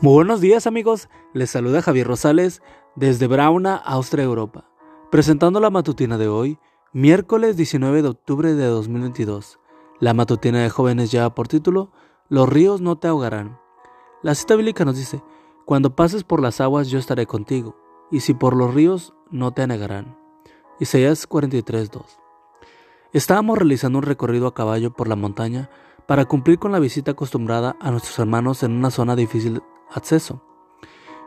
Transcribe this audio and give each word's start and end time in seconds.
Muy 0.00 0.12
buenos 0.12 0.40
días 0.40 0.68
amigos, 0.68 1.08
les 1.34 1.50
saluda 1.50 1.82
Javier 1.82 2.06
Rosales 2.06 2.62
desde 2.94 3.26
Brauna, 3.26 3.74
Austria, 3.74 4.22
Europa, 4.22 4.70
presentando 5.10 5.58
la 5.58 5.70
matutina 5.70 6.16
de 6.16 6.28
hoy, 6.28 6.60
miércoles 6.92 7.56
19 7.56 8.02
de 8.02 8.08
octubre 8.08 8.54
de 8.54 8.64
2022. 8.66 9.58
La 9.98 10.14
matutina 10.14 10.62
de 10.62 10.70
jóvenes 10.70 11.10
lleva 11.10 11.34
por 11.34 11.48
título 11.48 11.90
Los 12.28 12.48
ríos 12.48 12.80
no 12.80 12.96
te 12.96 13.08
ahogarán. 13.08 13.58
La 14.22 14.36
cita 14.36 14.54
bíblica 14.54 14.84
nos 14.84 14.96
dice, 14.96 15.20
Cuando 15.64 15.96
pases 15.96 16.22
por 16.22 16.40
las 16.40 16.60
aguas 16.60 16.90
yo 16.90 17.00
estaré 17.00 17.26
contigo, 17.26 17.74
y 18.12 18.20
si 18.20 18.34
por 18.34 18.54
los 18.54 18.72
ríos 18.72 19.14
no 19.32 19.50
te 19.50 19.62
anegarán. 19.62 20.16
Isaías 20.78 21.28
43.2. 21.28 22.04
Estábamos 23.12 23.58
realizando 23.58 23.98
un 23.98 24.04
recorrido 24.04 24.46
a 24.46 24.54
caballo 24.54 24.92
por 24.92 25.08
la 25.08 25.16
montaña 25.16 25.70
para 26.06 26.26
cumplir 26.26 26.60
con 26.60 26.70
la 26.70 26.78
visita 26.78 27.10
acostumbrada 27.10 27.74
a 27.80 27.90
nuestros 27.90 28.16
hermanos 28.20 28.62
en 28.62 28.76
una 28.76 28.92
zona 28.92 29.16
difícil 29.16 29.60
acceso. 29.90 30.42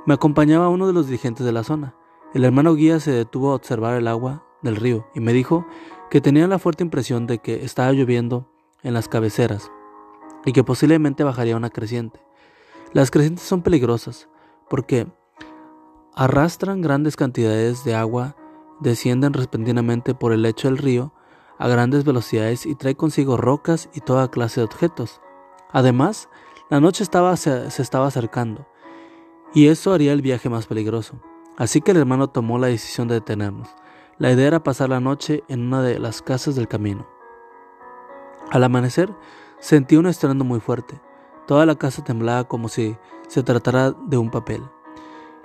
Me 0.05 0.13
acompañaba 0.13 0.69
uno 0.69 0.87
de 0.87 0.93
los 0.93 1.07
dirigentes 1.07 1.45
de 1.45 1.51
la 1.51 1.63
zona. 1.63 1.95
El 2.33 2.45
hermano 2.45 2.75
guía 2.75 2.99
se 2.99 3.11
detuvo 3.11 3.51
a 3.51 3.55
observar 3.55 3.95
el 3.95 4.07
agua 4.07 4.43
del 4.61 4.75
río 4.75 5.07
y 5.13 5.19
me 5.19 5.33
dijo 5.33 5.65
que 6.09 6.21
tenía 6.21 6.47
la 6.47 6.59
fuerte 6.59 6.83
impresión 6.83 7.27
de 7.27 7.39
que 7.39 7.63
estaba 7.63 7.91
lloviendo 7.91 8.51
en 8.83 8.93
las 8.93 9.07
cabeceras 9.07 9.71
y 10.45 10.53
que 10.53 10.63
posiblemente 10.63 11.23
bajaría 11.23 11.57
una 11.57 11.69
creciente. 11.69 12.23
Las 12.93 13.11
crecientes 13.11 13.45
son 13.45 13.61
peligrosas 13.61 14.27
porque 14.69 15.07
arrastran 16.15 16.81
grandes 16.81 17.15
cantidades 17.15 17.83
de 17.83 17.95
agua, 17.95 18.35
descienden 18.79 19.33
repentinamente 19.33 20.13
por 20.13 20.33
el 20.33 20.41
lecho 20.41 20.67
del 20.67 20.77
río 20.77 21.13
a 21.57 21.67
grandes 21.67 22.03
velocidades 22.03 22.65
y 22.65 22.75
trae 22.75 22.95
consigo 22.95 23.37
rocas 23.37 23.89
y 23.93 24.01
toda 24.01 24.31
clase 24.31 24.61
de 24.61 24.65
objetos. 24.65 25.21
Además, 25.71 26.27
la 26.71 26.79
noche 26.79 27.03
estaba, 27.03 27.35
se, 27.35 27.67
estaba 27.81 28.07
acercando, 28.07 28.65
y 29.53 29.67
eso 29.67 29.91
haría 29.91 30.13
el 30.13 30.21
viaje 30.21 30.47
más 30.47 30.67
peligroso. 30.67 31.19
Así 31.57 31.81
que 31.81 31.91
el 31.91 31.97
hermano 31.97 32.29
tomó 32.29 32.57
la 32.57 32.67
decisión 32.67 33.09
de 33.09 33.15
detenernos. 33.15 33.67
La 34.17 34.31
idea 34.31 34.47
era 34.47 34.63
pasar 34.63 34.87
la 34.87 35.01
noche 35.01 35.43
en 35.49 35.67
una 35.67 35.81
de 35.81 35.99
las 35.99 36.21
casas 36.21 36.55
del 36.55 36.69
camino. 36.69 37.05
Al 38.51 38.63
amanecer, 38.63 39.13
sentí 39.59 39.97
un 39.97 40.05
estruendo 40.05 40.45
muy 40.45 40.61
fuerte. 40.61 41.01
Toda 41.45 41.65
la 41.65 41.75
casa 41.75 42.05
temblaba 42.05 42.45
como 42.45 42.69
si 42.69 42.95
se 43.27 43.43
tratara 43.43 43.91
de 43.91 44.17
un 44.17 44.31
papel. 44.31 44.63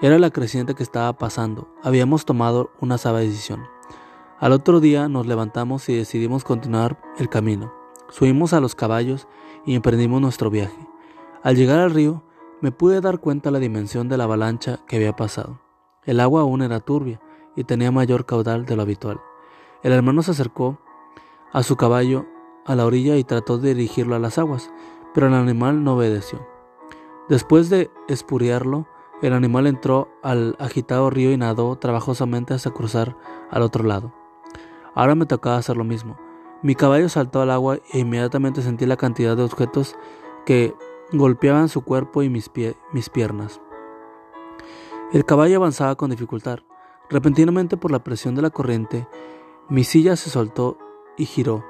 Era 0.01 0.21
la 0.21 0.31
creciente 0.31 0.77
que 0.77 0.85
estaba 0.85 1.13
pasando. 1.19 1.67
Habíamos 1.83 2.25
tomado 2.25 2.71
una 2.81 2.99
sabia 2.99 3.23
decisión. 3.23 3.67
Al 4.39 4.53
otro 4.53 4.79
día 4.79 5.09
nos 5.09 5.27
levantamos 5.27 5.89
y 5.89 5.97
decidimos 5.97 6.45
continuar 6.45 7.03
el 7.19 7.29
camino. 7.29 7.75
Subimos 8.11 8.53
a 8.53 8.61
los 8.61 8.77
caballos 8.77 9.27
y 9.65 9.75
emprendimos 9.75 10.21
nuestro 10.21 10.51
viaje. 10.51 10.87
Al 11.43 11.57
llegar 11.57 11.79
al 11.79 11.91
río, 11.91 12.23
me 12.61 12.73
pude 12.73 13.01
dar 13.01 13.21
cuenta 13.21 13.51
la 13.51 13.59
dimensión 13.59 14.09
de 14.09 14.17
la 14.17 14.25
avalancha 14.25 14.81
que 14.87 14.97
había 14.97 15.15
pasado. 15.15 15.61
El 16.05 16.21
agua 16.21 16.43
aún 16.43 16.63
era 16.63 16.81
turbia 16.81 17.21
y 17.55 17.65
tenía 17.65 17.91
mayor 17.91 18.27
caudal 18.27 18.65
de 18.65 18.77
lo 18.77 18.83
habitual. 18.83 19.21
El 19.83 19.93
hermano 19.93 20.23
se 20.23 20.31
acercó 20.33 20.79
a 21.53 21.63
su 21.63 21.77
caballo 21.77 22.27
a 22.65 22.75
la 22.75 22.87
orilla 22.87 23.17
y 23.17 23.25
trató 23.25 23.59
de 23.59 23.75
dirigirlo 23.75 24.15
a 24.17 24.19
las 24.19 24.39
aguas, 24.39 24.71
pero 25.15 25.29
el 25.29 25.35
animal 25.35 25.85
no 25.85 25.95
obedeció. 25.95 26.47
Después 27.29 27.71
de 27.71 27.91
espuriarlo, 28.09 28.87
el 29.23 29.33
animal 29.33 29.67
entró 29.67 30.09
al 30.23 30.57
agitado 30.59 31.11
río 31.11 31.33
y 31.33 31.37
nadó 31.37 31.77
trabajosamente 31.77 32.55
hasta 32.55 32.71
cruzar 32.71 33.17
al 33.51 33.63
otro 33.63 33.85
lado. 33.85 34.13
Ahora 34.95 35.15
me 35.15 35.27
tocaba 35.27 35.57
hacer 35.57 35.77
lo 35.77 35.85
mismo. 35.85 36.17
Mi 36.63 36.75
caballo 36.75 37.09
saltó 37.09 37.41
al 37.41 37.51
agua 37.51 37.79
e 37.93 37.99
inmediatamente 37.99 38.63
sentí 38.63 38.87
la 38.87 38.97
cantidad 38.97 39.37
de 39.37 39.43
objetos 39.43 39.97
que 40.45 40.75
golpeaban 41.13 41.69
su 41.69 41.83
cuerpo 41.83 42.23
y 42.23 42.29
mis, 42.29 42.51
mis 42.93 43.11
piernas. 43.11 43.61
El 45.13 45.25
caballo 45.25 45.57
avanzaba 45.59 45.95
con 45.95 46.11
dificultad. 46.11 46.61
Repentinamente 47.09 47.77
por 47.77 47.93
la 47.93 48.03
presión 48.03 48.35
de 48.35 48.43
la 48.43 48.51
corriente, 48.51 49.07
mi 49.69 49.85
silla 49.85 50.17
se 50.17 50.31
soltó 50.31 50.79
y 51.17 51.27
giró, 51.27 51.65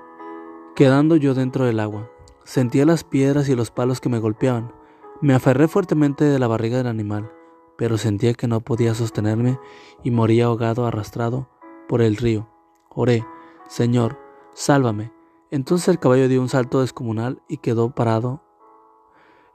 quedando 0.74 1.16
yo 1.16 1.34
dentro 1.34 1.66
del 1.66 1.80
agua. 1.80 2.10
Sentía 2.44 2.86
las 2.86 3.04
piedras 3.04 3.48
y 3.48 3.54
los 3.54 3.70
palos 3.70 4.00
que 4.00 4.08
me 4.08 4.18
golpeaban. 4.18 4.72
Me 5.20 5.34
aferré 5.34 5.68
fuertemente 5.68 6.24
de 6.24 6.38
la 6.38 6.46
barriga 6.46 6.78
del 6.78 6.86
animal, 6.86 7.30
pero 7.76 7.98
sentía 7.98 8.32
que 8.34 8.48
no 8.48 8.60
podía 8.60 8.94
sostenerme 8.94 9.58
y 10.02 10.10
moría 10.10 10.46
ahogado, 10.46 10.86
arrastrado 10.86 11.48
por 11.88 12.00
el 12.00 12.16
río. 12.16 12.48
Oré, 12.88 13.26
Señor, 13.68 14.18
sálvame. 14.54 15.12
Entonces 15.50 15.88
el 15.88 15.98
caballo 15.98 16.28
dio 16.28 16.40
un 16.40 16.48
salto 16.48 16.80
descomunal 16.80 17.42
y 17.48 17.58
quedó 17.58 17.90
parado 17.90 18.42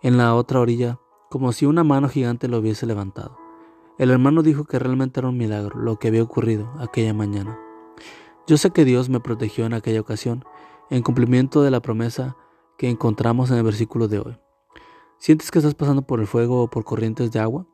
en 0.01 0.17
la 0.17 0.35
otra 0.35 0.59
orilla, 0.59 0.99
como 1.29 1.51
si 1.51 1.65
una 1.65 1.83
mano 1.83 2.09
gigante 2.09 2.47
lo 2.47 2.57
hubiese 2.57 2.85
levantado. 2.85 3.37
El 3.97 4.09
hermano 4.09 4.41
dijo 4.41 4.65
que 4.65 4.79
realmente 4.79 5.19
era 5.19 5.29
un 5.29 5.37
milagro 5.37 5.79
lo 5.79 5.97
que 5.97 6.07
había 6.07 6.23
ocurrido 6.23 6.71
aquella 6.79 7.13
mañana. 7.13 7.59
Yo 8.47 8.57
sé 8.57 8.71
que 8.71 8.85
Dios 8.85 9.09
me 9.09 9.19
protegió 9.19 9.65
en 9.65 9.73
aquella 9.73 10.01
ocasión, 10.01 10.43
en 10.89 11.03
cumplimiento 11.03 11.61
de 11.61 11.71
la 11.71 11.81
promesa 11.81 12.35
que 12.77 12.89
encontramos 12.89 13.51
en 13.51 13.57
el 13.57 13.63
versículo 13.63 14.07
de 14.07 14.19
hoy. 14.19 14.37
¿Sientes 15.17 15.51
que 15.51 15.59
estás 15.59 15.75
pasando 15.75 16.01
por 16.01 16.19
el 16.19 16.27
fuego 16.27 16.63
o 16.63 16.69
por 16.69 16.83
corrientes 16.83 17.31
de 17.31 17.39
agua? 17.39 17.67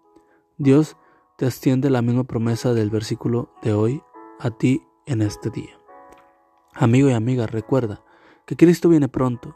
Dios 0.57 0.97
te 1.37 1.45
extiende 1.45 1.89
la 1.89 2.01
misma 2.01 2.25
promesa 2.25 2.73
del 2.73 2.89
versículo 2.89 3.49
de 3.61 3.73
hoy 3.73 4.03
a 4.39 4.51
ti 4.51 4.83
en 5.05 5.21
este 5.21 5.49
día. 5.49 5.79
Amigo 6.73 7.09
y 7.09 7.13
amiga, 7.13 7.47
recuerda 7.47 8.03
que 8.45 8.57
Cristo 8.57 8.89
viene 8.89 9.07
pronto 9.07 9.55